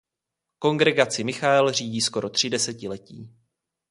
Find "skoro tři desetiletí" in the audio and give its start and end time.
2.01-3.29